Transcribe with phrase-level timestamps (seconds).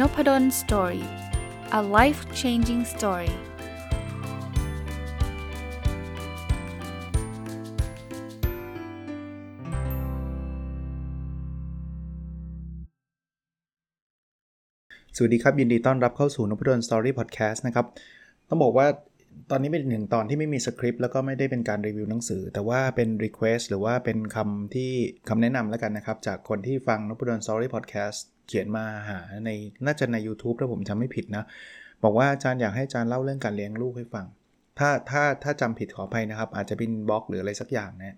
[0.00, 1.06] Nopadol Story
[1.78, 3.32] a life changing story
[15.16, 17.86] สวัสดีครับ ยินดีต้อนรับเข้าสู่นพดล Story Podcast นะครับ
[18.48, 18.86] ต้องบอกว่า
[19.50, 24.90] ตอนนี้เป็นหนึ่งตอนที่ไม่มีสคริปต์แล้วก็ไม่ได้เป็นการรีวิวหนังสือ แต่ว่าเป็น Request หรือว่าเป็นคำที่
[25.28, 29.50] คำแนะนำแล้วกันนะครับ จากคนที่ฟังนพดลสตอรี่พอดแคสต์ เขียนมาหาใน
[29.86, 31.44] น่าจะใน YouTube ถ้าผมจำไม่ผิดนะ
[32.04, 34.26] บอกว่าอาจารย์อยากให้อาจารย์เล่าเรื่องการเลี้ยงลูกให้ฟัง
[34.78, 38.16] ถ้าถ้าถ้าจำผิดขออภัยนะครับ อาจจะเป็นบล็อกหรืออะไรสักอย่างนะ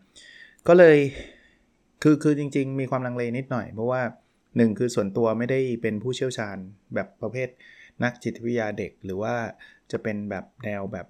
[0.68, 0.98] ก็เลย
[2.02, 4.02] คือคือจริง ๆ มีความลังเลนิดหน่อย เพราะว่า
[4.40, 6.56] 1 คือส่วนตัวไม่ได้เป็นผู้เชี่ยวชาญ
[6.94, 7.48] แบบประเภท
[8.04, 9.34] นักจิตวิทยาเด็ก หรือว่า
[9.90, 11.06] จะเป็นแบบแนวแบบ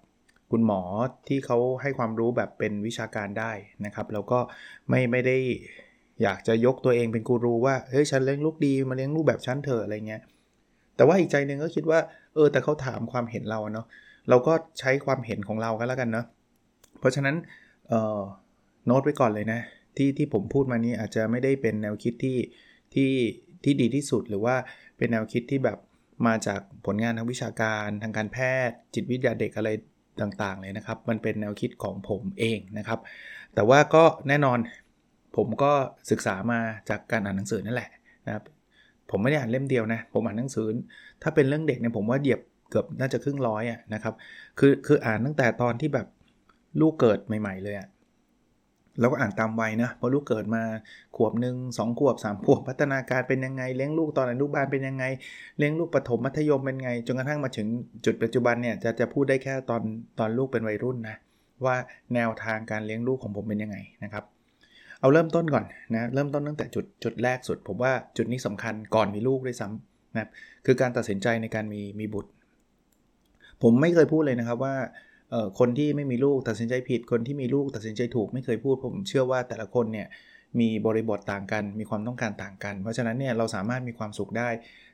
[0.51, 0.81] คุณหมอ
[1.29, 3.53] ที่เขาให้ความรู้แบบเป็นวิชาการได้
[3.85, 4.39] นะครับ แล้วก็
[4.89, 5.39] ไม่ไม่ได้
[6.23, 10.23] อยากจะยกตัวเองเป็นกูรูว่าเฮ้ยฉันเลี้ยงลูกดีมาเลี้ยงลูกแบบฉันเถอะอะไรเงี้ย
[10.97, 12.01] แต่ว่าอีกใจหนึ่งก็คิดว่า
[12.35, 13.87] เออแต่เขาถามความเห็นเราเนาะ
[14.29, 16.27] เราก็ใช้ความเห็นของเรากันแล้วกันเนาะ
[17.01, 17.37] เพราะฉะนั้น
[17.89, 18.21] เอ่อ
[18.87, 19.61] โน้ตไว้ก่อนเลยนะ
[19.97, 22.39] ที่ที่ผมพูดมานี้อาจจะไม่ได้เป็นแนวคิดที่
[22.95, 23.11] ที่
[23.65, 24.57] ที่ดีที่สุดหรือว่า
[24.99, 25.79] เป็นแนวคิดที่แบบ
[26.27, 29.71] มาจากผลงานทางวิชาการทางการแพทย์ จิตวิทยาเด็กอะไร
[30.21, 33.01] ต่างๆเลยนะครับ มันเป็นแนวคิดของผมเองนะครับ
[33.55, 34.59] แต่ว่าก็แน่นอน
[35.37, 35.73] ผมก็
[36.11, 37.91] ศึกษามาจากการอ่านหนังสือนั่นแหละ
[38.27, 38.45] นะครับ
[39.11, 40.67] ผมไม่ได้อ่านเล่มเดียวนะ ผมอ่านหนังสือ
[41.23, 44.15] ถ้าเป็นเรื่องเด็กเนี่ยผมว่าเหยียบเกือบน่าจะครึ่งร้อยอะนะครับ
[44.59, 46.07] คือคืออ่านตั้งแต่ตอนที่แบบ
[46.81, 47.89] ลูกเกิดใหม่ ๆ เลยอะ
[49.01, 50.63] เราก็อ่านตามวัยนะพอลูกเกิดมา
[51.17, 55.05] ขวบหนึ่งสองขวบ3ขวบพัฒนาการเป็นยังไง เลี้ยงลูกตอนอนุบาลเป็นยังไง
[55.59, 57.67] เลี้ยงลูกปฐมมัธยมเป็นไง จนกระทั่งมาถึง
[58.05, 59.83] จุดปัจจุบันเนี่ยจะจะพูดได้แค่ตอน
[60.19, 61.17] ตอนลูกเป็นวัยรุ่นนะ
[61.65, 61.77] ว่า
[62.15, 64.25] แนวทางการเลี้ยงลูกของผมเป็นยังไงนะครับ
[65.07, 65.65] เอาเริ่มต้นก่อน
[65.95, 70.29] นะเริ่มต้นตั้งแต่จุดจุดแรกสุด ผมว่าจุดนี้สำคัญก่อนมีลูกด้วยซ้ำนะ
[70.67, 72.31] คือการตัดสินใจในการมีมีบุตร
[73.63, 74.75] ผมไม่เคยพูดเลยนะครับว่า
[75.59, 80.07] คนที่ไม่มีลูกตัดสินใจผิด คนที่มีลูกตัดสินใจถูกไม่เคยพูด ผมเชื่อว่าแต่ละคนเนี่ย
[80.61, 84.49] มีบริบทต่างกัน มีความต้องการต่างกัน เพราะฉะนั้นเนี่ยเราสามารถมีความสุขได้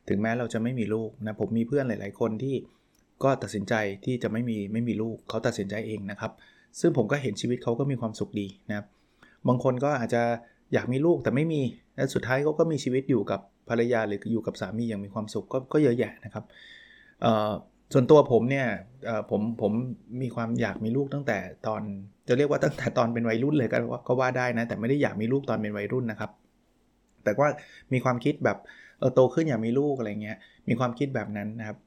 [0.08, 2.56] ถึงแม้เราจะไม่มีลูกนะผมมีเพื่อนหลาย ๆ คนที่
[3.24, 6.32] ก็ตัดสินใจที่จะไม่มีไม่มีลูกเขาตัดสินใจเองนะครับ
[6.80, 8.86] ซึ่งผมก็เห็นชีวิตเขาก็มีความสุขดีนะครับ
[9.48, 10.22] บางคนก็อาจจะ
[10.72, 11.62] อยากมีลูกแต่ไม่มี
[11.94, 16.44] และสุดท้ายเขาก็มีชีวิตอยู่กับภรรยาหรืออยู่กับสามีอย่างมีความสุขก็ก็เยอะแยะนะครับ
[17.92, 18.66] ส่วนตัวผมเนี่ย
[19.30, 19.72] ผมผม
[20.22, 21.82] มีความอยากมีลูกตั้งแต่ตอน
[22.28, 26.30] จะเรียกว่าตั้งแต่ตอนเป็นวัยรุ่นเลยก็ก็ว่าได้นะแต่ไม่ได้อยากมีลูกตอนเป็นวัยรุ่นนะครับ
[27.24, 27.48] แต่ว่า
[27.92, 28.58] มีความคิดแบบ
[28.98, 30.38] เออโตขึ้นอยากมีลูกอะไรเงี้ย
[30.68, 31.78] มีความคิดแบบนั้นนะครับ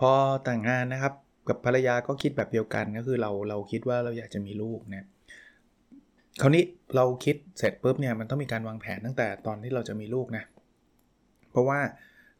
[0.00, 0.10] พอ
[0.44, 1.12] แต่งงานนะครับ
[1.48, 5.06] กับภรรยาก็คิดแบบเดียวกันก็คือเราเราคิดว่าเราอยากจะมีลูกนะ
[6.40, 6.64] คราวนี้
[6.96, 10.44] เราคิดเสร็จปุ๊บเนี่ยมันต้องมีการวางแผนตั้งแต่ตอนที่เราจะมีลูกนะ
[11.50, 11.78] เพราะว่า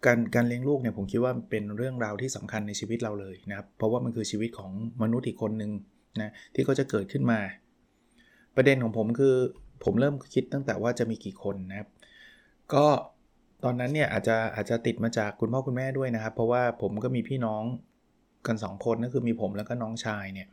[0.07, 4.71] การการเลี้ยงลูกเนี่ยผมคิดว่าเป็นเรื่องราวที่สำคัญในชีวิตเราเลยนะครับ เพราะว่ามันคือชีวิตของ
[5.03, 5.71] มนุษย์อีกคนหนึ่ง
[6.21, 7.41] นะที่เขาจะเกิดขึ้นมา
[8.57, 9.35] ประเด็นของผมคือ
[9.85, 11.89] ผมเริ่มคิดตั้งแต่ว่าจะมีกี่คนนะครับ
[12.75, 12.87] ก็
[13.65, 17.63] ตอนนั้นเนี่ยอาจจะอาจจะติดมาจากคุณพ่อคุณแม่ด้วยนะครับ เพราะว่าผมก็มีพี่น้อง
[18.47, 20.49] กัน 2 คนก็คือมีผมแล้วก็น้องชายเนี่ย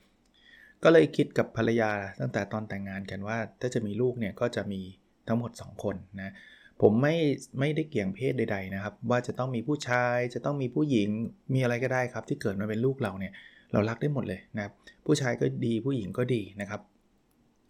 [0.84, 4.82] ก็เลยคิดกับภรรยาตั้งแต่ตอนแต่งงานกันว่า ถ้าจะมีลูกเนี่ยก็จะมี
[5.28, 6.34] ทั้งหมด 2 คนนะ
[6.82, 7.16] ผมไม่
[7.60, 11.10] ไม่ได้เกี่ยงเพศใด ๆนะครับ ว่าจะต้องมีผู้ชายจะต้องมีผู้หญิง
[11.54, 13.34] มีอะไรก็ได้ครับ ที่เกิดมาเป็นลูกเราเนี่ย
[13.72, 14.74] เรารักได้หมดเลยนะครับ
[15.06, 16.82] ผู้ชายก็ดีผู้หญิงก็ดีนะครับ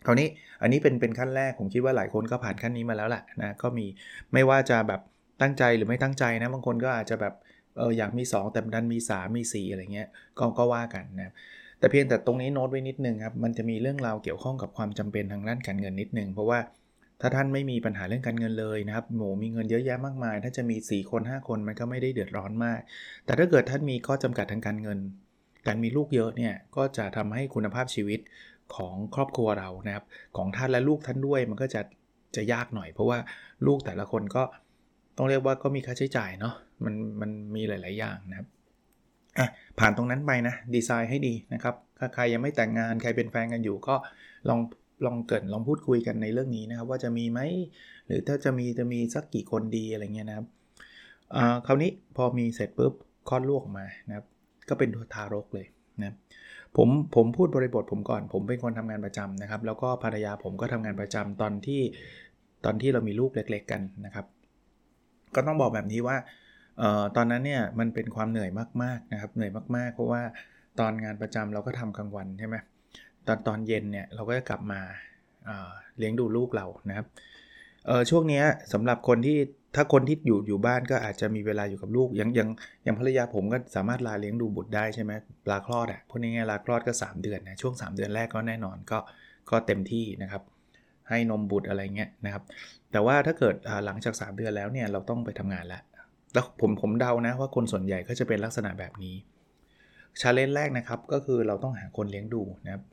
[0.06, 0.28] คราวนี้
[0.62, 3.86] อันนี้เป็นเป็นขั้นแรกผมคิดว่าหลายคนก็ผ่านขั้นนี้มาแล้วแหละนะก็มี
[4.34, 5.02] ไม่ว่าจะแบบ
[5.42, 7.34] ตั้งใจหรือไม่ตั้งใจนะบางคนก็อาจจะแบบ
[7.78, 10.10] เอออยากมี 2 แต่ดันมี 3 มี 4 อะไรเงี้ย
[10.40, 11.34] ก็ก็ว่ากันนะ
[11.84, 16.60] แต่เพียงแต่ตรงนี้โน้ตไว้นิดนึงครับมันจะมีเรื่องราวเกี่ยวข้องกับความจำเป็นทางด้านการเงินนิดนึง เพราะว่า
[17.22, 22.80] ถ้าท่านไม่มีปัญหาเรื่องการเงินเลยนะครับหมูมีเงินเยอะแยะมากมาย ถ้าจะมี 4 คน 5 คนมันก็ไม่ได้เดือดร้อนมาก
[23.26, 25.00] แต่ถ้าเกิดท่านมีข้อจำกัดทางการเงิน
[25.68, 28.20] การมีลูกเยอะเนี่ยก็จะทำให้คุณภาพชีวิต
[28.76, 30.06] ของครอบครัวเรานะครับ
[30.38, 31.82] ของท่านและลูกท่านด้วยมันก็จะ
[32.36, 33.18] จะยากหน่อย เพราะว่า
[33.68, 34.44] ลูกแต่ละคนก็
[35.18, 36.54] ต้องเรียกว่าก็มีค่าใช้จ่ายเนาะ
[36.84, 38.48] มันมันมีหลาย ๆ อย่างนะครับ
[39.38, 39.48] อะ
[39.80, 43.96] ผ่านตรงนั้นไปนะดีไซน์ให้ดีนะครับถ้าใครยังไม่แต่งงานใครเป็นแฟนกันอยู่ก็
[44.50, 44.60] ลอง
[45.06, 47.40] ลองเกิดลองพูดคุยกันในเรื่องนี้นะครับ ว่าจะมีไหม
[48.08, 50.48] หรือถ้าจะมีจะมีสักกี่คนดีอะไรเงี้ยนะครับ
[51.68, 52.94] คราวนี้พอมีเสร็จปุ๊บ
[53.30, 54.26] คลอดลูกออกมานะครับ
[54.70, 55.66] ก็เป็นทารกเลย
[56.02, 56.16] นะ
[56.78, 61.82] ผมผมพูดบริบทผมก่อน ผมเป็นคนทำงานประจำนะครับ แล้วก็ภรรยาผมก็ทำงานประจำตอนที่
[62.66, 64.26] ตอนที่เรามีลูกเล็ก ๆ กันนะครับ
[65.36, 66.18] ก็ต้องบอกแบบนี้ว่า
[67.16, 68.50] ตอนนั้นเนี่ยมันเป็นความเหนื่อย
[68.84, 70.22] มากๆนะครับเหนื่อยมากๆ เพราะว่า
[70.80, 72.56] ตอนงานประจำเราก็ทำกลางวันใช่ไหม
[73.28, 74.82] ตอนตอนเย็นเนี่ยเราก็จะกลับมา
[75.98, 77.08] เลี้ยงดูลูกเรานะครับ
[78.10, 78.44] ช่วงนี้
[78.74, 79.38] สำหรับคนที่
[79.76, 82.50] ถ้าคนที่อยู่อยู่บ้านก็อาจจะมีเวลาอยู่กับลูกยังยัง
[82.86, 85.12] ยังภรรยาผมก็สามารถลาเลี้ยงดูบุตรได้ใช่ไหม
[85.52, 89.00] ลาคลอดอะ่ะพูดง่ายๆลาคลอดก็ 3 เดือนนะช่วง 3 เดือนแรกก็แน่นอนก็
[89.50, 90.42] ก็เต็มที่นะครับ
[91.10, 92.44] ให้นมบุตรอะไรเงี้ยนะครับ
[92.92, 93.56] แต่ว่าถ้าเกิด
[93.86, 95.82] หลังจาก 3 เดือนแล้วเนี่ยเราต้องไปทำงานแล้ว
[96.34, 99.16] แล้วผมผมเดานะว่าคนส่วนใหญ่ก็จะเป็นลักษณะแบบนี้
[100.20, 102.84] ชาเลนจ์แรกนะครับก็คือเราต้องหาคนเลี้ยงดูนะครับ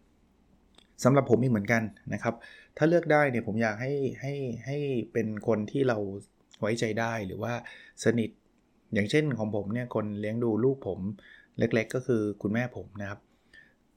[1.04, 1.82] สำหรับผมมีเหมือนกัน
[2.12, 2.34] นะครับ
[2.76, 4.34] ถ้าเลือกได้เนี่ยผมอยากให้ให้
[4.66, 4.76] ให้
[5.12, 5.98] เป็นคนที่เรา
[6.60, 7.52] ไว้ใจได้หรือว่า
[8.04, 8.30] สนิท
[8.94, 11.00] อย่างเช่นของผมเนี่ยคนเลี้ยงดูลูกผม
[11.58, 13.20] เล็กๆ ก็คือคุณแม่ผมนะครับ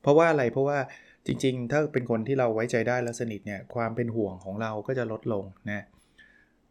[0.02, 0.80] เพราะว่าอะไรเพราะว่า
[1.26, 5.86] จริง ๆ ถ้าเป็นคนที่เราไว้ใจได้และสนิทเนี่ยความเป็นห่วงของเราก็จะลดลงนะ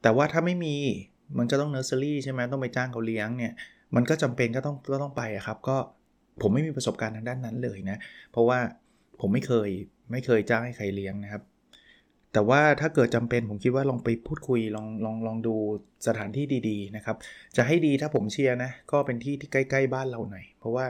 [0.03, 0.77] แต่ว่าถ้าไม่มี
[1.39, 3.55] มันจะต้องเนอร์เซอรี่ใช่ไหมต้องไปจ้างเขาเลี้ยงเนี่ย
[3.95, 5.77] มันก็จำเป็นก็ต้องก็ต้องไปครับ ก็
[6.43, 7.99] ผมไม่มีประสบการณ์ทางด้านนั้นเลยนะ
[8.33, 8.59] เพราะว่า
[9.21, 9.69] ผมไม่เคย
[10.13, 11.43] ไม่เคยจ้างให้ใครเลี้ยงนะครับ
[12.33, 15.55] แต่ว่าถ้าเกิดจำเป็นผมคิดว่าลองไปพูดคุยลองลองลองดู
[16.07, 17.17] สถานที่ดีๆนะครับ
[17.57, 20.87] จะให้ดีถ้าผมเชียร์นะ ก็เป็นที่ที่ใกล้ๆบ้านเราหน่อย เพราะว่า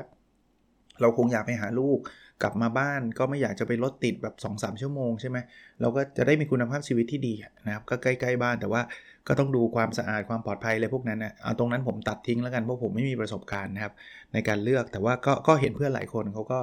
[1.00, 1.98] เราคงอยากไปหาลูก
[2.42, 5.38] กลับมาบ้านก็ไม่อยากจะไปรถติดแบบ 2-3 ชั่วโมงใช่ไหม
[5.80, 7.34] เราก็จะได้มีคุณภาพชีวิตที่ดี
[7.66, 8.82] นะครับ ก็ใกล้ๆบ้านแต่ว่า
[9.28, 13.92] ก็ต้องดูความสะอาดความปลอดภัยอะไรพวกนั้นนะเอาตรงนั้นผมตัดทิ้งแล้วกันเพราะผมไม่มีประสบการณ์นะครับ
[14.32, 16.58] ในการเลือกแต่ว่าก็ก็เห็นเพื่อนหลายคนเขาก็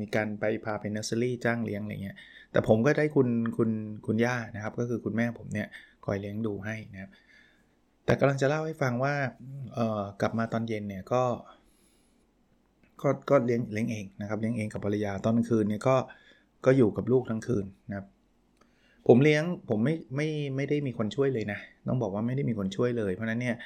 [0.00, 2.16] มีการไปพาไปเนอร์เซอรี่จ้างเลี้ยงอะไรเงี้ย
[2.52, 3.70] แต่ผมก็ได้คุณคุณ
[4.06, 5.68] คุณย่านะครับ ก็คือคุณแม่ผมเนี่ย
[6.04, 7.10] คอยเลี้ยงดูให้นะครับ
[8.04, 9.14] แต่กำลังจะเล่าให้ฟังว่า
[10.20, 11.22] กลับมาตอนเย็นเนี่ยก็
[13.02, 15.96] ก็ก็เลี้ยงเลี้ยงเองนะครับเลี้ยงเองกับภรรยาตอนกลางคืนเนี่ยก็
[16.64, 18.06] ก็อยู่กับลูกทั้งคืนนะครับ
[19.08, 21.58] ผมเลี้ยงผมไม่ไม่ไม่ได้มีคนช่วยเลยนะ
[21.88, 23.56] ต้องบอกว่าไม่ได้มีคนช่วยเลย เพราะนั้นเนี่ย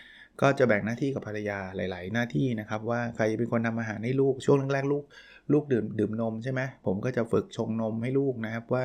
[0.41, 5.05] ก็จะแบ่งหน้าที่กับภรรยาหลาย ๆ หน้าที่นะครับ ว่าใครเป็นคนทำอาหารให้ลูกช่วงแรกๆลูก
[5.53, 8.85] ลูกดื่มดื่มนมใช่ไหมผมก็จะฝึกชงนมให้ลูกนะครับ ว่า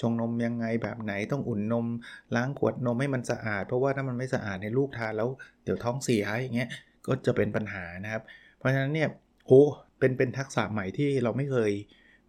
[0.00, 1.86] ชงนมยังไงแบบไหนต้องอุ่นนม
[2.34, 5.28] ล้างขวดนมให้มันสะอาด เพราะว่าถ้ามันไม่สะอาดในลูกทานแล้ว
[5.64, 6.68] เดี๋ยวท้องเสียอย่างเงี้ย
[7.06, 8.22] ก็จะเป็นปัญหานะครับ
[8.58, 9.08] เพราะฉะนั้นเนี่ย
[9.46, 9.62] โอ้
[9.98, 11.70] เป็นเป็นทักษะใหม่ที่เราไม่เคย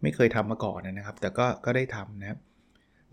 [0.02, 2.38] ไม่เคยทำมาก่อนนะครับ แต่ก็ก็ได้ทำนะครับ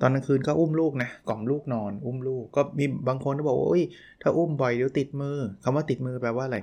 [0.03, 3.83] ตอนกลางคืนก็อุ้มลูกนะกล่อมลูกนอน อุ้มลูกก็มีบางคนก็บอกว่าอ้ย
[4.21, 6.57] ถ้าอุ้มบ่อยเดี๋ยวติดมือคำว่าติดมือแปลว่าอะไร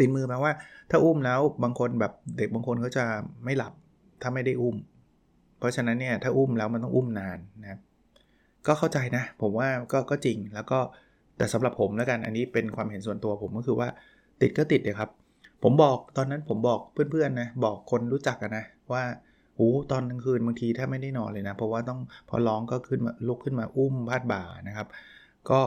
[0.00, 0.52] ติดมือแปลว่า
[0.90, 3.04] ถ้าอุ้มแล้วบางคนแบบเด็กบางคนเขาจะ
[3.44, 3.72] ไม่หลับ
[4.22, 4.76] ถ้าไม่ได้อุ้ม
[5.58, 7.78] เพราะฉะนั้นเนี่ยถ้าอุ้มแล้วมันต้องอุ้มนานนะ
[8.66, 10.78] ก็เข้าใจนะ ผมว่าก็ก็จริงแล้วก็
[11.36, 13.88] แต่สำหรับผมแล้วกันอันนี้เป็นความเห็นส่วนตัวผมก็คือว่า
[14.40, 15.10] ติดก็ติดเลยครับ
[15.62, 19.02] ผมบอกตอนนั้นผมบอกเพื่อนๆนะบอกคนรู้จักนะว่า
[19.58, 24.86] โอ้ตอนกลางคืนบางทีแทบไม่ได้นอนเลยนะ เพราะว่าต้องพอร้องก็ขึ้นมาลุกขึ้นมาอุ้มพาดบ่านะครับ
[25.50, 25.60] ก็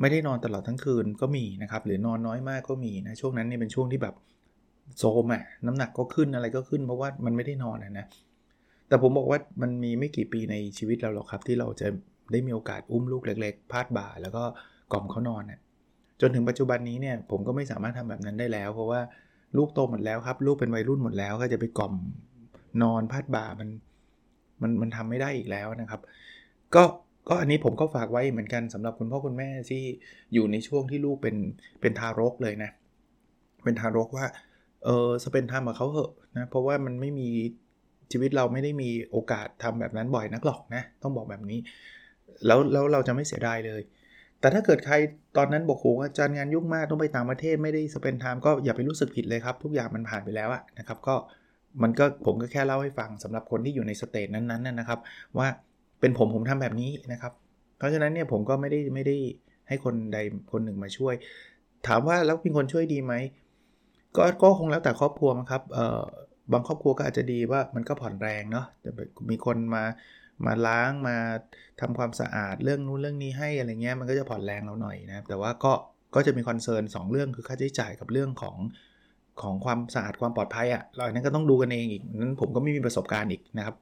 [0.00, 4.14] ไม่ได้นอนตลอดทั้งคืนก็มีนะครับ หรือนอนน้อยมากก็มีนะช่วงนั้นนี่เป็นช่วงที่แบบ
[4.98, 8.06] โซมอะน้ำหนักก็ขึ้นอะไรก็ขึ้นเพราะว่ามันไม่ได้นอนนะ
[8.88, 11.88] แต่ผมบอกว่ามันมีไม่กี่ปีในชีวิตเราหรอกครับ ที่เราจะ
[12.32, 14.44] ได้มีโอกาสอุ้มลูกเล็ก ๆ พาดบ่า แล้วก็
[14.92, 15.60] กล่อมเขานอนนะ
[16.20, 19.00] จนถึงปัจจุบันนี้เนี่ยผมก็ไม่สามารถทำแบบนั้นได้แล้ว เพราะว่า
[19.56, 21.94] ลูกโตหมดแล้วครับ ลูกเป็นวัยรุ่นหมดแล้ว ก็จะไปกล่อม
[22.82, 23.68] นอนพาดบ่ามัน
[24.62, 26.00] มันมันทำไม่ได้อีกแล้วนะครับ
[26.74, 26.84] ก็
[27.28, 29.82] ก็อันนี้ผมก็ฝากไว้เหมือนกันสำหรับคุณพ่อคุณแม่ที่
[30.34, 31.36] อยู่ในช่วงที่ลูกเป็น
[31.80, 32.70] เป็นทารกเลยนะ
[33.64, 34.26] เป็นทารกว่า
[34.84, 37.28] เออสเปนทำกับเขาเหอะนะเพราะว่ามันไม่มี
[38.12, 41.58] ชีวิตเราไม่ได้มีโอกาสทำแบบนั้นบ่อยนักหรอกนะต้องบอกแบบนี้
[42.46, 43.82] แล้วแล้วเราจะไม่เสียดายเลย
[44.40, 44.94] แต่ถ้าเกิดใคร
[45.36, 51.14] ตอนนั้นบอกโหอาจารย์งานยุ่งมากต้องไปต่างประเทศไม่ได้ spend time ก็อย่าไปรู้สึกผิดเลยครับ ทุกอย่างมันผ่านไปแล้วอะนะครับ ก็
[51.82, 54.98] มันก็ผมก็แค่เล่าให้ฟังสำหรับคนที่อยู่ใน stage นั้นๆนะครับ
[55.38, 55.48] ว่า
[56.00, 57.32] เป็นผมผมทำแบบนี้นะครับ
[57.78, 59.16] เพราะฉะนั้นเนี่ยผมก็ไม่ได้ไม่ได้
[59.68, 60.18] ให้คนใด
[60.52, 61.14] คนหนึ่งมาช่วย
[61.86, 63.14] ถามว่าแล้วมีคนช่วยดีไหม
[64.16, 66.02] ก็ก็คงแล้วแต่ครอบครัวครับเอ่อ
[66.52, 68.66] บางครอบครัวก็อาจจะดีว่ามันก็ผ่อนแรงเนาะ
[69.30, 69.84] มีคนมา
[70.46, 71.16] มาล้างมา
[71.80, 75.72] ทำความสะอาดเรื่องนู้นเรื่องนี้ให้อะไรเงี้ยมันก็จะผ่อนแรงเราหน่อยนะแต่ว่าก็
[76.14, 78.56] ก็จะมีคอนเซิร์นสเรื่องคือค่าใช้จ่ายกับเรื่องของ
[79.42, 83.76] ของความสะอาดความปลอดภัยอะ่ะเราอันนั้นก็ต้องดูกันเองอีกนั้นผมก็ไม่มีประสบการณ์อีกนะครับ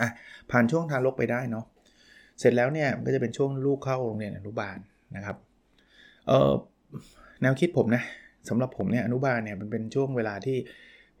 [0.00, 0.08] อะ
[0.50, 1.64] ผ่านช่วงทารกไปได้เนาะ
[2.40, 4.78] เสร็จแล้วเนี่ยก็จะเป็นช่วงลูกเข้าโรงเรียนอนุบาล
[5.16, 5.36] นะครับ
[6.28, 6.52] เออ
[7.42, 8.02] แนวคิดผมนะ
[8.48, 10.56] สำหรับผมเนี่ยอนุบาลเนี่ยมันเป็นช่วงเวลาที่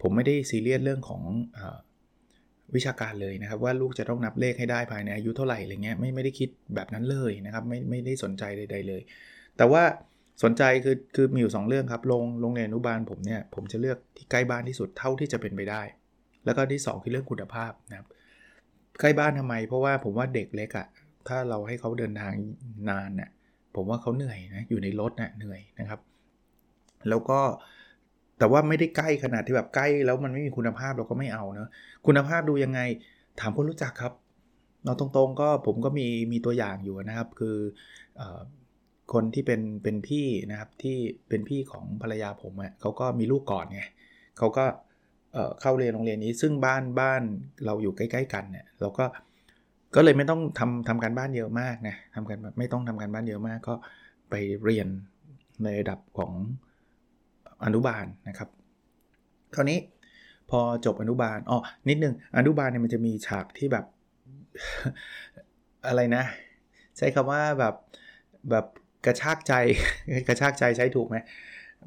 [0.02, 1.22] ผมไม่ได้ซีเรียสเรื่องของ
[1.56, 1.60] อ
[2.74, 9.02] วิชาการเลยนะครับ ว่าลูกจะต้องนับเลขให้ได้ภายในอายุเท่าไหร่อะไรเงี้ยไม่ไม่ได้คิดแบบนั้นเลยนะครับ ไม่ไม่ได้สนใจใด ๆเลย
[9.56, 9.82] แต่ว่า
[10.42, 15.82] สนใจคือคือมีอยู่ 2 เรื่องครับโรงโรงเรียนอนุบาลผมเนี่ยผมจะเลือกที่ใกล้บ้านที่สุดเท่าที่จะเป็นไปได้
[16.44, 18.08] แล้วก็ที่ 2 คือเรื่องคุณภาพนะครับ
[19.00, 20.86] ใกล้บ้านทำไม เพราะว่าผมว่าเด็กเล็กอะ่ะ
[21.28, 22.32] ถ้าเราให้เขาเดินทาง
[22.88, 23.30] นานเนี่ย
[23.76, 26.00] ผมว่าเขาเหนื่อยนะอยู่ในรถนะ่ะเหนื่อยนะครับ
[27.08, 27.40] แล้วก็
[28.38, 31.70] แต่ว่าไม่ได้ใกล้ขนาดที่แบบใกล้ แล้วมันไม่มีคุณภาพเราก็ไม่เอาเนะ
[32.06, 32.80] คุณภาพดูยังไง
[33.40, 34.12] ถามคนรู้จักครับ
[34.84, 37.56] เราตรงๆก็ผมก็มีมีตัวอย่างอยู่นะครับ คือ
[38.20, 38.22] อ
[39.12, 40.96] คนที่เป็นเป็นพี่นะครับที่
[41.28, 43.82] เป็นพี่ของภรรยาผมอะ่ะเขาก็มีลูกก่อนไง
[44.38, 44.64] เขาก็
[45.60, 47.22] เข้าเรียนโรงเรียนนี้ ซึ่งบ้านบ้าน
[47.66, 49.04] เราอยู่ใกล้ ๆ กันเนี่ยเราก็
[49.94, 53.74] ก็เลยไม่ต้องทำทำการบ้านเยอะมากนะทำกันไม่ต้องทำการบ้านเยอะมาก ก็
[54.30, 54.34] ไป
[54.64, 54.88] เรียน
[55.62, 56.32] ในระดับของ
[57.64, 58.48] อนุบาลนะครับ
[59.54, 59.78] คราวนี้
[60.50, 61.58] พอจบอนุบาลอ๋อ
[61.88, 63.84] นิดนึงอนุบาลเนี่ยมันจะมีฉากที่แบบ
[65.88, 66.24] อะไรนะ
[66.96, 67.74] ใช้คำว่าแบบ
[68.50, 68.66] แบบ
[69.06, 69.54] กระชากใจ
[70.28, 71.16] กระชากใจใช้ถูกไหม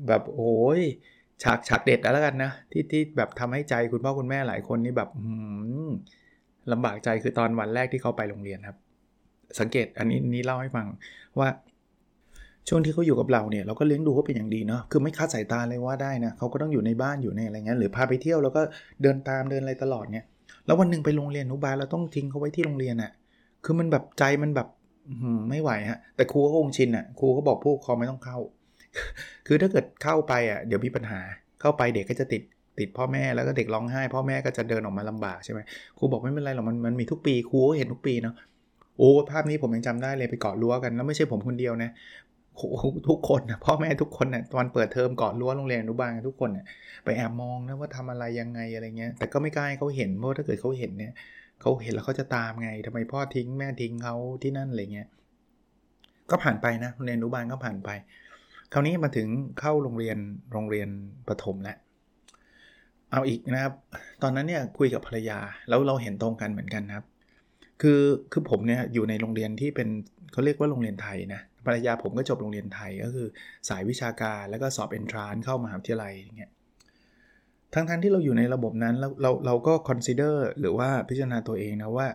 [0.07, 0.81] แบบโอ้ย
[1.43, 5.09] ฉากฉากเด็ดแล้วกันนะที่ที่แบบทำให้ใจคุณพ่อคุณแม่หลายคนนี่แบบ
[6.71, 8.77] ลำบากใจคือตอนวันแรกที่เขาไปโรงเรียนครับ
[9.59, 10.87] สังเกตอันนี้นี้เล่าให้ฟัง
[11.39, 11.49] ว่า
[12.67, 18.61] ช่วงที่เขาอยู่กับเราเนี่ยเราก็เลี้ยงดูเขาเป็นอย่างดีเนาะคือไม่คาดสายตาเลยว่าได้นะเขาก็ต้องอยู่ในบ้านอยู่ในอะไรเงี้ยหรือพาไปเที่ยวแล้วก็
[19.01, 20.25] เดินตามเดินอะไรตลอดเนี่ย
[20.65, 23.11] แล้ววันหนึ่งไปโรงเรียนอนุบาลเราต้องทิ้งเขาไว้ที่โรงเรียนอะ่ะ
[23.63, 24.67] คือมันแบบใจมันแบบ
[25.49, 28.37] ไม่ไหวฮะ แต่ครูก็คงชินอะ่ะ ครูก็บอกผู้ปกครองไม่ต้องเข้า
[29.47, 31.19] คือถ้าเกิดเข้าไปอะ่ะ เดี๋ยวมีปัญหา
[31.61, 32.41] เข้าไปเด็กก็จะติด
[32.79, 35.59] ติดพ่อแม่แล้วก็เด็กร้องไห้ พ่อแม่ก็จะเดินออกมาลำบากใช่ไหม
[35.97, 38.35] ครูบอกไม่เป็นไรหรอกมันมันมีทุกปีครูก็เห็นทุกปีเนาะ
[38.97, 41.91] โอ้ภาพนี้ผมยังจำได้เลยไปเกาะรั้วกันแล้วไม่ใช่ผมคนเดียวนะ
[43.09, 46.65] ทุกคนนะพ่อแม่ทุกคนนะตอนเปิดเทอมก่อนรั้วโรงเรียนอนุบาลทุกคนนะ
[47.05, 51.13] ไปแอบมองนะว่าทำอะไรยังไงอะไรเงี้ยแต่ก็ไม่กล้าให้เขาเห็นเพราะถ้าเกิดเขาเห็นเนี่ย
[51.61, 55.09] เขาเห็นแล้วเขาจะตามไงทำไมพ่อทิ้งแม่ทิ้งเขาที่นั่นอะไรเงี้ย
[56.29, 57.89] ก็ผ่านไปนะเรียนอนุบาลก็ผ่านไป
[58.73, 59.27] คราวนี้มาถึง
[59.59, 60.17] เข้าโรงเรียน
[60.51, 60.89] โรงเรียน
[61.27, 61.77] ประถมแล้ว
[63.11, 63.73] เอาอีกนะครับ
[64.21, 67.05] ตอนนั้นเนี่ยคุยกับภรรยาแล้วเราเห็นตรงกันเหมือนกันครับ
[67.81, 69.89] คือคือผมเนี่ยอยู่ในโรงเรียนที่เป็น
[70.31, 73.27] เขาเรียกว่าโรงเรียนไทยนะภรรยาผมก็จบโรงเรียนไทยก็คือ
[73.69, 76.51] สายวิชาการแล้วก็สอบเอนทรานซ์เข้ามหาวิทยาลัยอย่างเงี้ย
[77.77, 82.07] ทั้งๆทที่เราอยู่ในระบบนั้นเราเราเราก็ consider หรือว่าพิจารณาตัวเองนะว่า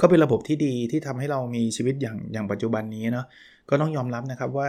[0.00, 3.26] ก็เป็นระบบที่ดีที่ทำให้เรามีชีวิตอย่างอย่างปัจจุบันนี้เนาะ
[3.70, 4.68] ก็ต้องยอมรับนะครับว่า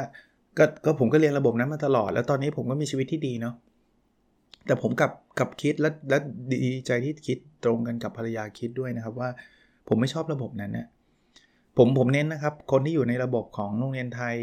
[0.57, 3.55] ก็ก็ผมก็เรียนระบบนั้นมาตลอด แล้วตอนนี้ผมก็มีชีวิตที่ดีเนาะ
[4.65, 6.17] แต่ผมกับกับคิดและและ
[6.51, 9.29] ดีใจที่คิดตรงกันกับภรรยาคิดด้วยนะครับว่า
[9.87, 10.87] ผมไม่ชอบระบบนั้นนะ
[11.77, 14.35] ผมผมเน้นนะครับ คนที่อยู่ในระบบของโรงเรียนไทย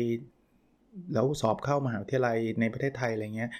[1.14, 3.50] แล้วสอบเข้ามหาวิทยาลัยในประเทศไทยอะไรเงี้ย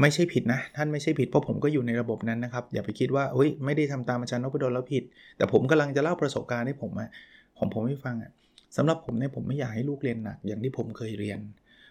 [0.00, 5.04] ไม่ใช่ผิดนะ ท่านไม่ใช่ผิดเพราะผมก็อยู่ในระบบนั้นนะครับ อย่าไปคิดว่าเฮ้ยไม่ได้ทำตามอาจารย์นพดลแล้วผิด
[5.36, 7.10] แต่ผมกำลังจะเล่าประสบการณ์ให้ผมอะ
[7.58, 8.30] ของผมให้ฟังอะ
[8.76, 11.38] สำหรับผมเนี่ยผมไม่อยากให้ลูกเรียนหนักอย่างที่ผมเคยเรียน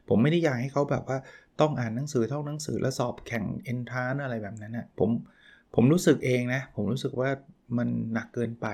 [0.09, 1.17] ผมไม่ได้อยากให้เขาแบบว่า
[1.61, 5.09] ต้องอ่านหนังสือท่องหนังสือแล้วสอบแข่งเอนทรานอะไรแบบนั้นอะผม
[5.75, 7.29] ผมรู้สึกเองนะ ผมรู้สึกว่า
[7.77, 8.67] มันหนักเกินไป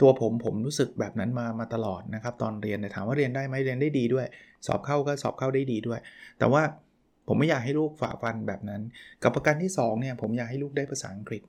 [0.00, 4.26] ตัวผมผมรู้สึกแบบนั้นมามาตลอดนะครับ ตอนเรียนแต่ถามว่าเรียนได้ไหมเรียนได้ดีด้วย
[4.66, 6.00] สอบเข้าก็สอบเข้าได้ดีด้วย
[6.38, 6.62] แต่ว่า
[7.32, 8.82] ผมไม่อยากให้ลูกฝ่าฟันแบบนั้น
[9.22, 11.42] กับประการที่2เนี่ยผมอยากให้ลูกได้ภาษาอังกฤษ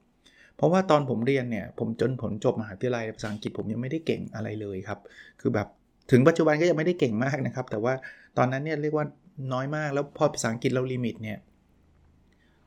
[0.55, 4.99] เพราะว่าตอนผมเรียนเนี่ยผมจนผลจบมหาวิทยาลัยภาษาอังกฤษผมยังไม่ได้เก่งอะไรเลยครับ
[5.41, 5.67] คือแบบ
[6.11, 7.93] ถึงปัจจุบันก็ยังไม่ได้เก่งมากนะครับ แต่ว่า
[8.37, 9.05] ตอนนั้นเนี่ยเรียกว่า
[9.53, 11.37] น้อยมากแล้วพอภาษาอังกฤษเรา limit เนี่ย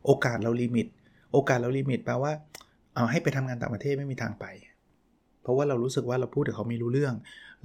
[0.04, 0.86] โอกาสเรา limit
[1.32, 2.32] โอกาสเรา limit แปลว่า
[2.94, 4.46] เอาให้ไปทำงานต่างประเทศไม่มีทางไป
[5.42, 7.14] เพราะว่าเรารู้สึกว่าเราพูดแต่เขาไม่รู้เรื่อง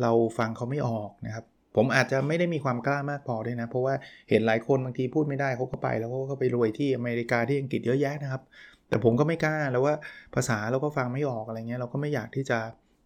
[0.01, 3.93] เราฟังเขาไม่ออกนะครับ ผมอาจจะไม่ได้มีความกล้ามากพอด้วยนะ เพราะว่า
[4.29, 8.41] เห็นหลายคนบางทีพูดไม่ได้เขาก็ไป แล้วเขาก็ไปรวยที่อเมริกาที่อังกฤษเยอะแยะนะครับ
[8.89, 9.95] แต่ผมก็ไม่กล้าแล้วว่า
[10.35, 12.57] ภาษาเราก็ฟังไม่ออกอะไรเงี้ยเราก็ไม่อยากที่จะ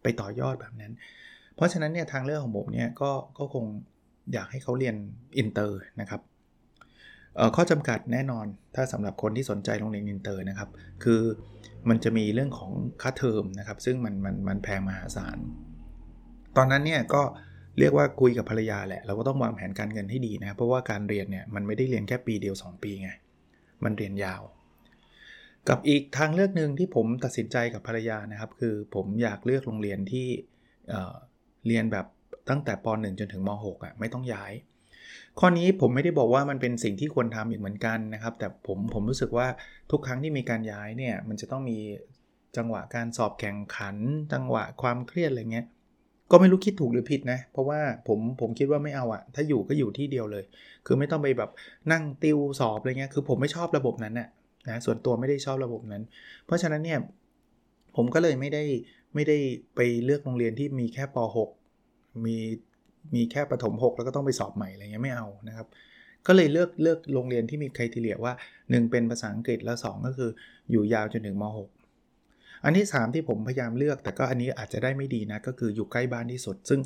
[0.03, 0.93] ไปต่อยอดแบบนั้น
[1.55, 3.65] เพราะฉะนั้นเนี่ยทางเลือกของผมเนี่ยก็ก็คง
[4.34, 4.96] อยากให้เขาเรียน
[5.38, 6.22] อินเตอร์นะครับ
[7.55, 10.70] ข้อจำกัดแน่นอนถ้าสำหรับคนที่สนใจโรงเรียนอินเตอร์นะครับ
[11.03, 11.22] คือ
[11.89, 15.38] มันจะมีเรื่องของค่าเทอมนะครับ ซึ่งมันมันมันแพงมหาศาล
[16.58, 23.10] ตอนนั้นเนี่ยก็เเรียกว่าคุยกับภรรยาแหละ เราก็ต้องวางแผนการเงินให้ดีนะ เพราะว่าการเรียนเนี่ยมันไม่ได้เรียนแค่ปีเดียว 2 ปีไง
[23.84, 24.42] มันเรียนยาว
[25.70, 30.27] กับอีกทางเลือกหนึ่งที่ผมตัดสินใจกับภรรยานะครับ คือผมอยากเลือกโรงเรียนที่
[30.89, 32.06] เเรียนแบบ
[32.50, 34.53] ตั้งแต่ป .1 จนถึงม .6 อะไม่ต้องย้าย
[35.39, 39.48] ข้อนี้ผมไม่ได้บอกว่ามันเป็นสิ่งที่ควรทำอีกเหมือนกันนะครับ แต่ผมผมรู้สึกว่า
[39.92, 41.77] ทุกครั้งที่มีการย้ายเนี่ยมันจะต้องมี
[42.58, 43.98] จังหวะการสอบแข่งขัน
[44.34, 45.68] จังหวะความเครียดอะไรเงี้ย
[46.32, 50.44] ก็ไม่รู้คิดถูกหรือผิดนะ เพราะว่าผมผมคิดว่าไม่เอาอะถ้าอยู่ก็อยู่ที่เดียวเลย
[50.86, 51.50] คือไม่ต้องไปแบบ
[51.92, 54.27] นั่งติวสอบอะไรเงี้ยคือผมไม่ชอบระบบนั้นน่ะ
[54.70, 56.03] นะส่วนตัวไม่ได้ชอบระบบนั้น
[56.46, 57.00] เพราะฉะนั้นเนี่ย
[57.96, 58.63] ผมก็เลยไม่ได้
[59.15, 59.38] ไม่ได้
[59.75, 61.18] ไปเลือกโรงเรียนที่มีแค่ป
[61.68, 62.38] .6 มี
[63.15, 65.68] มีแค่ประถม 6 แล้วก็ต้องไปสอบใหม่อะไรเงี้ยไม่เอานะครับ
[66.27, 70.30] ก็เลยเลือกเลือกโรงเรียนที่มีใครทีเลียว่า 1 เป็นภาษาอังกฤษแล้ว 2 ก็คือ
[70.72, 71.83] อยู่ยาวจนถึงม .6
[72.63, 76.79] อันที่ 3 ที่ผมพยายามเลือก แต่ก็อันนี้อาจจะได้ไม่ดีนะ ก็คืออยู่ใกล้บ้านที่สุด ซึ่ง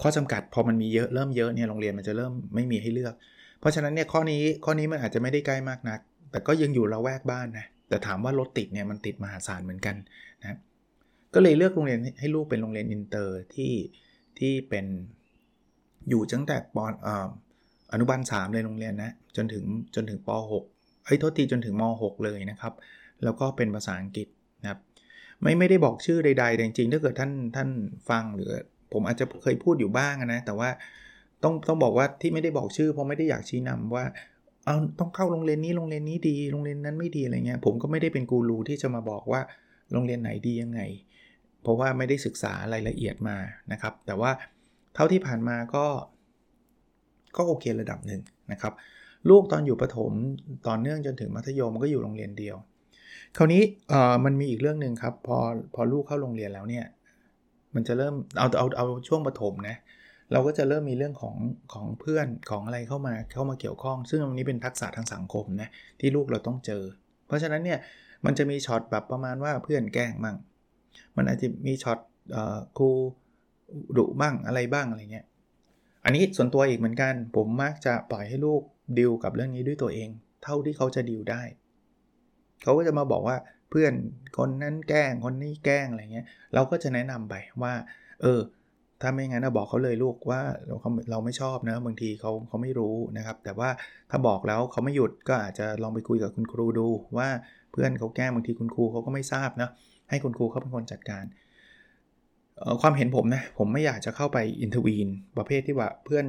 [0.00, 3.14] ข้อจำกัดพอมันมีเยอะเริ่มเยอะเนี่ยโรงเรียนมันจะเริ่มไม่มีให้เลือก
[3.60, 6.00] เพราะฉะนั้นเนี่ยข้อนี้ข้อนี้มันอาจจะไม่ได้ใกล้มากนัก
[6.30, 9.96] แต่ก็ยังอยู่ละแวกบ้านนะแต่ถามว่ารถติดเนี่ยมันติดมหาศาลเหมือนกัน
[10.40, 10.58] นะ
[11.34, 13.72] ก็เลยเลือกโรงเรียนให้ลูกเป็นโรงเรียนอินเตอร์ที่
[14.38, 14.86] ที่เป็น
[16.08, 16.92] อยู่ตั้งแต่ปอน
[17.92, 19.64] อนุบาล3เลยโรงเรียนนะจนถึง
[19.94, 20.28] จนถึงป
[20.62, 22.74] .6 เฮ้ยโทษทีจนถึงม .6 เลยนะครับ
[23.24, 24.28] แล้วก็เป็นภาษาอังกฤษ
[24.62, 24.80] นะครับ
[25.44, 27.68] ไม่ไม่ได้บอกชื่อใดๆแต่จริงๆถ้าเกิดท่านท่าน
[28.08, 28.50] ฟังหรือ
[28.92, 30.70] ผมอาจจะเคยพูดอยู่บ้างนะ แต่ว่า
[31.42, 34.04] ต้องต้องบอกว่าที่ไม่ได้บอกชื่อ เพราะไม่ได้อยากชี้นำว่า
[34.64, 39.40] เอาต้องเข้าโรงเรียนนี้โรงเรียนนี้ดีโรงเรียนนั้นไม่ดีอะไรเงี้ยผมก็ไม่ได้เป็นกูรูที่จะมาบอกว่า
[39.92, 40.80] โรงเรียนไหนดียังไง
[41.62, 43.36] เพราะว่าไม่ได้ศึกษารายละเอียดมา
[43.72, 44.30] นะครับ แต่ว่า
[44.94, 45.86] เท่าที่ผ่านมาก็
[47.36, 48.20] ก็โอเคระดับหนึ่ง
[48.52, 48.72] นะครับ
[49.28, 50.12] ลูกตอนอยู่ประถม
[50.68, 52.56] ต่อเนื่องจนถึงมัธยมก็อยู่โรงเรียนเดียว
[53.36, 55.38] คราวนี้เอ่อมันมีอีกเรื่องหนึ่งครับพอ
[55.74, 56.84] พอลูกเข้าโรงเรียนแล้วเนี่ย
[57.74, 59.76] มันจะเริ่มเอาเอาเอาช่วงประถมนะ
[60.32, 61.36] เราก็จะเริ่มมีเรื่องของ
[61.72, 65.68] ของเพื่อนของอะไรเข้ามาเข้ามาเกี่ยวข้อง ซึ่งตรงนี้เป็นทักษะทางสังคมนะ
[66.00, 66.82] ที่ลูกเราต้องเจอ
[67.26, 67.78] เพราะฉะนั้นเนี่ย
[68.24, 70.36] มันจะมีช็อตแบบประมาณว่าเพื่อนแกล้งมั่ง
[71.16, 71.98] มันอาจจะมีช็อต
[72.78, 72.88] ครู
[73.96, 75.26] ดุบ้างอะไรบ้างอะไรเงี้ย
[76.04, 78.62] อันนี้ส่วนตัวอีกเหมือนกัน ผมมักจะปล่อยให้ลูก
[78.98, 80.08] ดิวกับเรื่องนี้ด้วยตัวเอง
[80.44, 81.42] เท่าที่เขาจะดิวได้
[82.62, 83.36] เขาก็จะมาบอกว่า
[83.70, 83.92] เพื่อน
[84.38, 87.74] คนนั้นแกล้งคนนี้แกล้งอะไรเงี้ย เราก็จะแนะนำไปว่า
[88.22, 88.40] เออ
[89.00, 90.76] ถ้าไม่งั้นบอกเขาเลยลูกว่าเรา
[91.10, 93.68] เราไม่ชอบนะบางทีเขาเขาไม่รู้นะครับ แต่ว่า
[94.10, 97.28] ถ้าบอกแล้วเขาไม่หยุดก็อาจจะลองไปคุยกับคุณครูดูว่า
[97.72, 99.68] เพื่อนเขาแกล้งบางทีคุณครูเขาก็ไม่ทราบนะ
[100.10, 101.24] ให้คุณครูเขาเป็นคนจัดการ
[102.80, 106.26] ความเห็นผมนะ ผมไม่อยากจะเข้าไป intervene ประเภทที่ว่าเพื่อน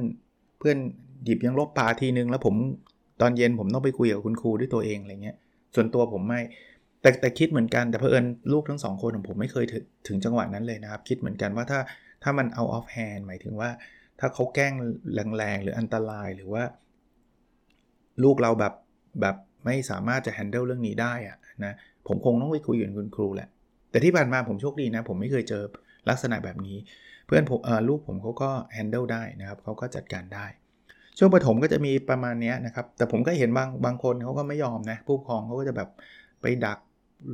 [0.58, 0.76] เพื่อน
[1.24, 2.54] หยิบยางลบปาทีนึง แล้วผม
[3.20, 5.36] ตอนเย็นผมต้องไปคุยกับคุณครูด้วยตัวเองอะไรเงี้ย
[5.76, 6.40] ส่วนตัวผมไม่
[7.00, 11.80] แต่แต่คิดเหมือนกันแต่เพอเอิญลูกทั้งสองคนของผมไม่เคยถึงถึงจังหวะนั้นเลยนะครับ คิดเหมือนกันว่าถ้า
[12.22, 13.70] ถ้ามัน out of hand หมายถึงว่า
[14.20, 14.72] ถ้าเขาแกล้ง
[15.36, 16.64] แรงๆ หรืออันตรายหรือว่า
[18.22, 18.74] ลูกเราแบบ
[19.20, 21.74] แบบไม่สามารถจะ handle เรื่องนี้ได้อะนะ
[22.08, 23.48] ผมคงต้องไปคุยกับคุณครูแหละ
[23.90, 25.62] แต่ที่ผ่านมาผมโชคดีนะ ผมไม่เคยเจอ
[26.08, 26.76] ลักษณะแบบนี้
[27.26, 30.46] เพื่อนผมลูกผมเขาก็แฮนเดิลได้นะครับเขาก็จัดการได้
[31.18, 35.88] ช่วงประถมก็จะมีประมาณนี้นะครับ แต่ผมก็เห็นบางบางคนเขาก็ไม่ยอมนะ ผู้ปกครองเขาก็จะแบบ
[36.42, 36.78] ไปดัก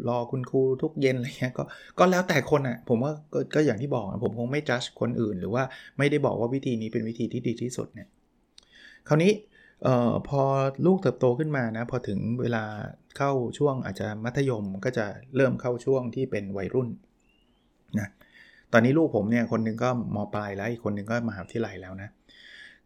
[0.09, 1.62] รอคุณครูทุกเย็นอะไรเงี้ยก็
[1.99, 5.62] ก็แล้วแต่คนอะผมว่าก็ก็อย่างที่บอกนะผมคงไม่จัดคนอื่น หรือว่า
[5.99, 8.09] ไม่ได้บอกว่าวิธีนี้เป็นวิธีที่ดีที่สุดเนี่ย
[9.09, 9.33] คราวนี้
[9.83, 10.42] เอ่อพอ
[10.87, 12.64] ลูกเติบโตขึ้นมานะพอถึงเวลา
[13.16, 16.88] เข้าช่วงอาจจะมัธยมก็จะเริ่มเข้าช่วงที่เป็นวัยรุ่น
[17.99, 18.09] นะ
[18.73, 22.09] ตอนนี้ลูกผมเนี่ยคนนึงก็มปลายแล้วอีกคนนึงก็มหาวิทยาลัยแล้วนะ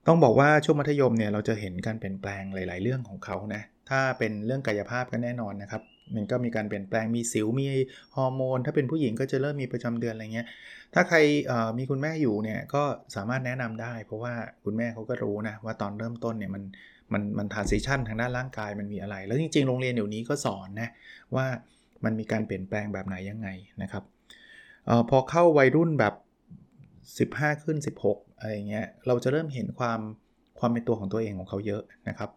[0.07, 5.83] ต้องบอกว่าช่วงมัธยมเนี่ยเราจะเห็นการเปลี่ยนแปลงหลาย ๆ เรื่องของเขานะ ถ้าเป็นเรื่องกายภาพก็แน่นอนนะครับ
[6.15, 7.67] มันก็มีการเปลี่ยนแปลงมีสิวมี
[8.17, 10.47] ฮอร์โมน ถ้าเป็นผู้หญิงก็จะเริ่มมีประจำเดือนอะไรเงี้ย
[10.95, 11.19] ถ้าใคร
[11.79, 12.83] มีคุณแม่อยู่เนี่ยก็
[13.17, 16.63] สามารถแนะนำได้ เพราะว่าคุณแม่เขาก็รู้นะว่าตอนเริ่มต้นเนี่ยมัน
[17.13, 20.89] มันมันทานซิชันทางด้านร่างกายมันมีอะไร แล้วจริง ๆ โรงเรียนเดี๋ยวนี้ก็สอนนะ
[21.35, 21.47] ว่า
[22.05, 23.49] มันมีการเปลี่ยนแปลงแบบไหนยังไง
[23.83, 24.03] นะครับ
[24.89, 26.15] ออพอเข้าวัยรุ่นแบบ
[27.53, 30.01] 15 ขึ้น 16 อะไรเงี้ยเราจะเริ่มเห็นความ
[30.59, 32.31] ความเป็นตัวของตัวเองของเขาเยอะนะครับ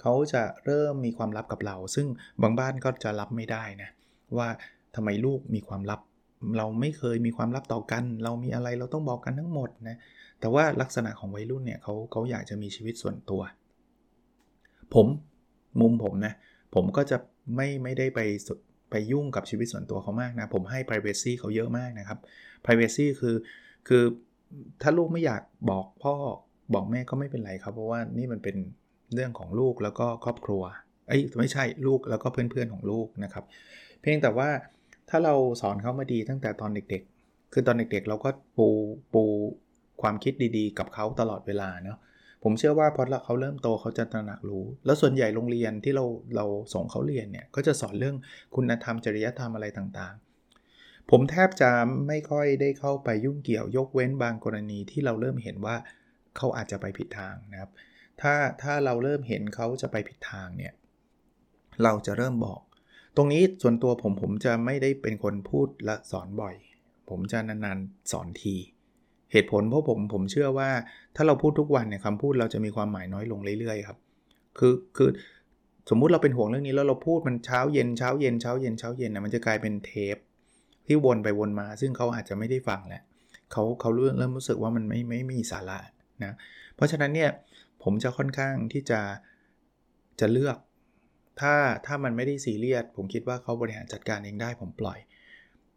[0.00, 2.06] เขาจะเริ่มมีความลับกับเรา ซึ่ง
[2.42, 3.90] บางบ้านก็จะรับไม่ได้นะ
[4.36, 4.48] ว่า
[4.94, 6.00] ทำไมลูกมีความลับ
[6.58, 9.96] เราไม่เคยมีความลับต่อกัน เรามีอะไรเราต้องบอกกันทั้งหมดนะ
[10.40, 13.42] แต่ว่าลักษณะของวัยรุ่นเนี่ยเขาเขาอยากจะมีชีวิตส่วนตัว
[14.94, 15.06] ผม
[15.80, 16.34] มุมผมนะ
[16.74, 17.16] ผมก็จะ
[17.56, 18.20] ไม่ไม่ได้ไป
[18.90, 22.18] ไปยุ่งกับชีวิตส่วนตัวเขามากนะ ผมให้ privacy เขาเยอะมากนะครับ
[22.64, 23.36] privacy คือ
[23.88, 24.04] คือ
[24.82, 26.14] ถ้าลูกไม่อยากบอกพ่อ
[26.74, 28.56] บอกแม่ก็ไม่เป็นไรครับ เพราะว่านี่มันเป็น
[29.14, 30.62] เรื่องของลูกแล้วก็ครอบครัว
[31.08, 33.44] เอ้ยไม่ใช่ลูกแล้วก็เพื่อนๆของลูกนะครับ
[34.00, 34.48] เพียงแต่ว่า
[35.10, 38.68] ถ้าเราสอนเขามาดีตั้งแต่ตอนเด็กๆ คือตอนเด็กๆ เราก็ปู
[39.14, 39.24] ปู
[40.02, 41.98] ความคิดดีๆ กับเขาตลอดเวลาเนาะ
[42.42, 46.04] ผมเชื่อว่าพอเขาเริ่มโตเขาจะตระหนักรู้ แล้วส่วนใหญ่โรงเรียนที่เรา
[46.36, 48.16] เราส่งเขาเรียนเนี่ยก็จะสอนเรื่อง
[48.54, 50.31] คุณธรรมจริยธรรมอะไรต่างๆ
[51.14, 51.70] ผมแทบจะ
[52.08, 55.76] ไม่ค่อยได้เข้าไปยุ่งเกี่ยวยกเว้นบางกรณีที่เราเริ่มเห็นว่า
[56.36, 57.70] เขาอาจจะไปผิดทางนะครับ
[58.20, 60.72] ถ้าถ้าเราเริ่มเห็นเขาจะไปผิดทางเนี่ย
[61.82, 62.60] เราจะเริ่มบอก
[63.16, 66.54] ตรงนี้ส่วนตัวผมผมจะไม่ได้เป็นคนพูดและสอนบ่อย
[67.10, 68.56] ผมจะนานๆสอนที
[69.32, 70.70] เหตุผลเพราะผมผมเชื่อว่า
[71.16, 73.98] ถ้าเราพูดทุกวันเนี่ยคำพูดเราจะมีความหมายน้อยลงเรื่อยๆครับ
[74.58, 75.10] คือคือ
[75.90, 80.16] สมมุติเราเป็นห่วงเรื่องนี้แล้วเราพูดมันเช้าเย็นเช้าเย็นเช้าเย็นเช้าเย็นนะมันจะกลายเป็นเทป
[80.86, 83.02] ที่วนไปวนมา ซึ่งเขาอาจจะไม่ได้ฟังแหละ
[83.52, 85.78] เขาเขาเริ่มเริ่มรู้สึกว่ามันไม่ไม่มีสาระ
[86.24, 86.34] นะ
[86.76, 87.30] เพราะฉะนั้นเนี่ย
[87.82, 89.00] ผมจะค่อนข้างที่จะ
[90.20, 90.56] จะเลือก
[91.40, 91.54] ถ้า
[91.86, 94.98] ถ้ามันไม่ได้ซีเรียสผมคิดว่าเขาบริหารจัดการเองได้ผมปล่อย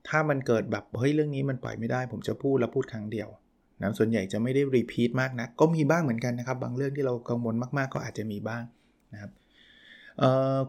[0.07, 3.29] ถ้ามันเกิดแบบเฮ้ยเรื่องนี้มันปล่อยไม่ได้ ผมจะพูดแล้วพูดครั้งเดียว
[3.81, 8.63] นะส่วนใหญ่จะไม่ได้รีพีทมากนะก็มีบ้างเหมือนกันนะครับ บางเรื่องที่เรากังวลมากๆ ก็อาจจะมีบ้าง
[9.13, 9.31] นะครับ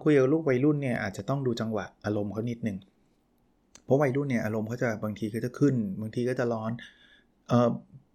[0.03, 2.77] คุยกับลูกวัยรุ่นเนี่ยอาจจะต้องดูจังหวะอารมณ์เขานิดนึง
[3.87, 6.71] เพราะวัยรุ่นเนี่ยอารมณ์เขาจะบางทีก็จะขึ้น บางทีก็จะร้อน
[7.49, 7.71] เอ่อ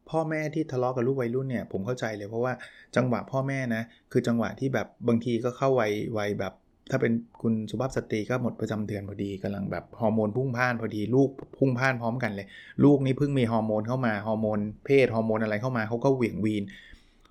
[0.09, 2.53] พ่อแม่ที่ทะเลาะกับลูกวัยรุ่นเนี่ยผมเข้าใจเลยเพราะว่า
[2.95, 6.53] จังหวะพ่อแม่นะคือจังหวะที่แบบบางทีก็เข้าวัยวัยแบบ
[6.91, 12.47] ถ้าเป็นคุณสุภาพสตรีก็หมดประจำเดือนพอดีกำลังแบบฮอร์โมนพลุ่งพล่านพอดีลูกพลุ่งพล่านพร้อมกันเลย
[12.83, 16.63] ลูกนี่เพิ่งมีฮอร์โมนเข้ามาฮอร์โมนเพศฮอร์โมนอะไรเข้ามาเขาก็เหวี่ยงวีน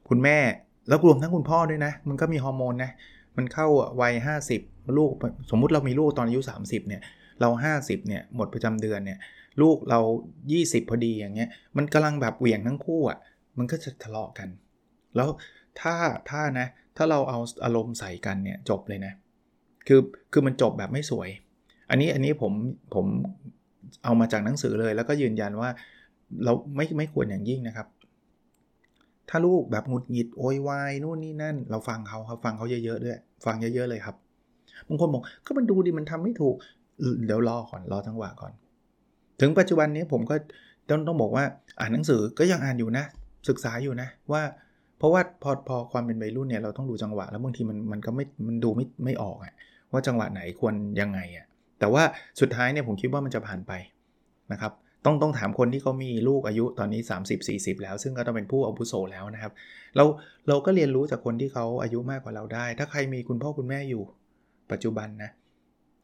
[0.08, 0.38] คุณแม่
[0.88, 2.90] แล้วรวมทั้งคุณพ่อด้วยนะ มันก็มีฮอร์โมนนะ
[3.36, 3.66] มันเข้า
[4.00, 4.14] วัย
[4.54, 5.12] 50 ลูก
[5.50, 7.02] สมมุติเรามีลูกตอนอายุ 30เนี่ย
[7.40, 7.50] เรา
[7.80, 9.18] 50เนี่ยหมดประจำเดือนเนี่ย
[9.60, 10.00] ลูกเรา
[10.44, 13.18] 20 พอดีอย่างเงี้ยมันกำลังแบบเหวี่ยงทั้งคู่อะ
[13.58, 14.48] มันก็จะทะเลาะกัน
[15.16, 15.28] แล้ว
[15.80, 15.94] ถ้า
[16.30, 19.12] ถ้านะถ้าเราเอาอารมณ์ใส่กันเนี่ยจบเลยนะ
[19.86, 20.00] คือ
[20.32, 21.28] คือมันจบแบบไม่สวย
[21.90, 22.52] อันนี้อันนี้ผม
[22.94, 23.06] ผม
[24.04, 25.70] เอามาจากหนังสือเลย แล้วก็ยืนยันว่า
[26.44, 27.86] เราไม่ไม่ควรอย่างยิ่งนะครับ
[29.28, 34.16] ถ้าลูกแบบหงุดหงิดโวยวายนู่นนี่นั่น เราฟังเขาครับฟังเขาเยอะๆด้วย ฟังเยอะ ๆ เลยครับ
[34.88, 36.56] บางคนบอกก็มันดูดิมันทำไม่ถูก
[37.26, 38.52] เดี๋ยวรอก่อนรอจังหวะก่อน
[39.40, 40.36] ถึงปัจจุบันนี้ผมก็
[40.88, 41.44] ต้องต้องบอกว่า
[41.80, 43.04] อ่านหนังสือก็ยังอ่านอยู่นะ
[43.48, 44.42] ศึกษาอยู่นะว่า
[44.98, 49.54] เพราะว่าพอพอความเป็นวัยรุ่นเนี่ยเราต้องดูจังหวะแล้วบางทีมันมันก็ไม่มันดูไม่ไม่ออกอะ
[49.92, 51.46] ว่าจังหวะไหนควรยังไงอะ
[51.80, 52.02] แต่ว่า
[52.40, 53.72] สุดท้ายเนี่ยผมคิดว่ามันจะผ่านไป
[54.52, 54.72] นะครับ
[55.04, 57.00] ต้องต้องถามคนที่เขามีลูกอายุตอนนี้
[57.42, 59.52] 30-40 แล้ว ซึ่งก็ต้องเป็นผู้อาวุโสแล้วนะครับ
[59.96, 60.04] เรา
[60.48, 64.02] เราก็เรียนรู้จากคนที่เขาอายุมากกว่าเราได้ ถ้าใครมีคุณพ่อคุณแม่อยู่
[64.72, 65.30] ปัจจุบันนะ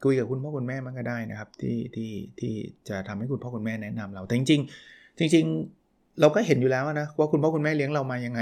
[0.05, 2.53] คุยกับคุณพ่อคุณแม่มันก็ได้นะครับ ที่ที่ที่
[2.89, 5.47] จะทำให้คุณพ่อคุณแม่แนะนำเราแต่จริงจริง
[6.21, 8.41] เราก็เห็นอยู่แล้วนะว่าคุณพ่อคุณแม่เลี้ยงเรามายังไง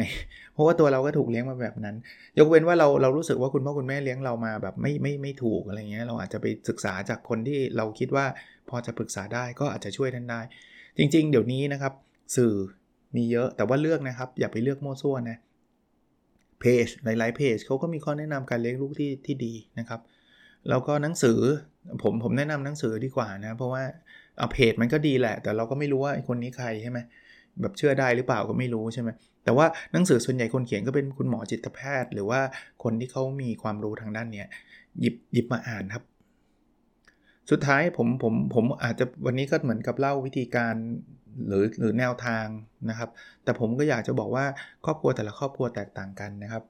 [0.52, 1.96] เพราะว่าตัวเราก็ถูกเลี้ยงมาแบบนั้น
[2.38, 8.26] ยกเว้นว่าเราเรารู้สึกว่าคุณพ่อคุณแม่เลี้ยงเรามาแบบไม่ไม่ไม่ถูกอะไรเงี้ยเราอาจจะไปศึกษาจากคนที่เราคิดว่า
[8.68, 10.40] พอจะปรึกษาได้ก็อาจจะช่วยท่านได้
[10.98, 11.92] จริง ๆ เดี๋ยวนี้นะครับ
[12.36, 12.54] สื่อ
[13.16, 15.38] มีเยอะแต่ว่าเลือกนะครับ อย่าไปเลือกโมั่วซั่วนะ
[16.60, 20.00] เพจหลายๆเพจเขาก็มีข้อแนะนำการเลี้ยงลูกที่ที่ดีนะครับ
[20.68, 21.38] แล้วก็หนังสือ
[22.02, 23.82] ผมผมแนะนำหนังสือดีกว่านะ เพราะว่า
[24.38, 26.98] เอาเพจมันก็ดีแหละ แต่เราก็ไม่รู้ว่าคนนี้ใครใช่ไหม
[27.60, 29.08] แบบเชื่อได้หรือเปล่าก็ไม่รู้ใช่ไหม
[29.44, 32.40] แต่ว่าหนังสือส่วนใหญ่คนเขียนก็เป็นคุณหมอจิตแพทย์ หรือว่า
[32.82, 34.46] คนที่เขามีความรู้ทางด้านเนี้ย
[35.00, 36.04] หยิบหยิบมาอ่านครับ
[37.50, 40.74] สุดท้ายผมผมผมอาจจะวันนี้ก็เหมือนกับเล่าวิธีการ
[41.48, 42.46] หรือหรือแนวทาง
[42.90, 43.10] นะครับ
[43.44, 44.44] แต่ผมก็อยากจะบอกว่า
[44.84, 46.62] ครอบครัวแต่ละครอบครัวแตกต่างกันนะครับ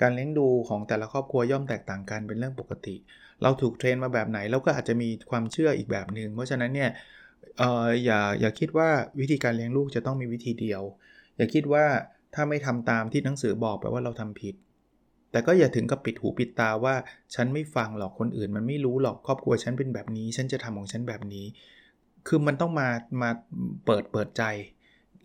[0.00, 2.96] การเลี้ยงดูของแต่ละครอบครัวย่อมแตกต่างกันเป็นเรื่องปกติ
[3.42, 6.90] เราถูกเทรนมาแบบไหนเราก็อาจจะมีความเชื่ออีกแบบหนึง่งเพราะฉะนั้นเนี่ย
[7.60, 8.88] อออย่าอย่าคิดว่า
[9.20, 10.82] วิธีการเลี้ยงลูกจะต้องมีวิธีเดียว
[11.36, 11.84] อย่าคิดว่า
[12.34, 14.54] ถ้าไม่ทำตามที่หนังสือบอกแปลว่าเราทำผิด
[15.30, 16.94] แต่ก็อย่าถึงกับปิดหูปิดตาว่า
[17.34, 21.46] ฉันไม่ฟังหรอกคนอื่น มันไม่รู้หรอกครอบครัวฉันเป็นแบบนี้ ฉันจะทำของฉันแบบนี้
[22.26, 22.88] คือมันต้องมา
[23.22, 23.30] มา
[23.86, 24.42] เปิดเปิดใจ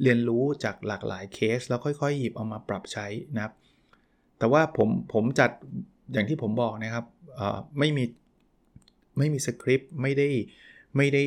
[0.02, 3.54] เรียนรู้จากหลากหลายเคส แล้วค่อยๆ หยิบเอามาปรับใช้นะครับ
[4.40, 5.52] แต่ว่าผมผมจัด
[6.14, 7.06] อย่างที่ผมบอกนะครับ
[7.80, 8.04] ไม่มี
[9.18, 10.28] ไม่มีสคริปต์ไม่ได้
[10.98, 11.24] ไม่ได้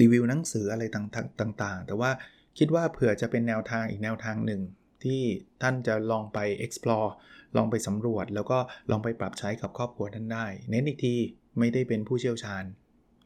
[0.00, 2.10] รีวิวหนังสืออะไรต่างๆ แต่ว่า
[2.58, 4.60] คิดว่าเผื่อจะเป็นแนวทางอีกแนวทางหนึ่ง
[5.04, 5.20] ที่
[5.62, 7.10] ท่านจะลองไป explore
[7.56, 8.58] ลองไปสำรวจ แล้วก็
[8.90, 11.14] ลองไปปรับใช้กับครอบครัวท่านได้ เน้นอีกที
[11.58, 12.64] ไม่ได้เป็นผู้เชี่ยวชาญ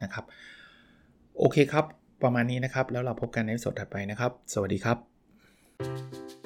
[0.02, 0.24] นะครับ
[1.38, 1.84] โอเคครับ
[2.22, 6.45] ประมาณนี้นะครับ แล้วเราพบกันในสดถัดไปนะครับ สวัสดีครับ